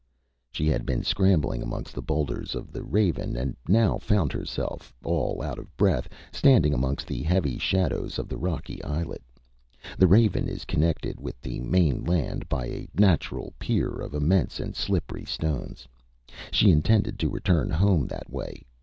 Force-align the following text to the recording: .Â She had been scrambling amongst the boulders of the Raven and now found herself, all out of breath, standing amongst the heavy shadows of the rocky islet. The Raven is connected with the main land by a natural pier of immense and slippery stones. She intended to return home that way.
.Â 0.53 0.55
She 0.57 0.65
had 0.65 0.83
been 0.83 1.03
scrambling 1.03 1.61
amongst 1.61 1.93
the 1.93 2.01
boulders 2.01 2.55
of 2.55 2.71
the 2.71 2.81
Raven 2.81 3.37
and 3.37 3.55
now 3.67 3.99
found 3.99 4.31
herself, 4.31 4.91
all 5.03 5.43
out 5.43 5.59
of 5.59 5.77
breath, 5.77 6.09
standing 6.31 6.73
amongst 6.73 7.05
the 7.05 7.21
heavy 7.21 7.59
shadows 7.59 8.17
of 8.17 8.27
the 8.27 8.35
rocky 8.39 8.83
islet. 8.83 9.21
The 9.99 10.07
Raven 10.07 10.47
is 10.49 10.65
connected 10.65 11.19
with 11.21 11.39
the 11.39 11.59
main 11.59 12.03
land 12.03 12.49
by 12.49 12.65
a 12.65 12.87
natural 12.95 13.53
pier 13.59 13.91
of 13.91 14.15
immense 14.15 14.59
and 14.59 14.75
slippery 14.75 15.25
stones. 15.25 15.87
She 16.49 16.71
intended 16.71 17.19
to 17.19 17.29
return 17.29 17.69
home 17.69 18.07
that 18.07 18.27
way. 18.27 18.63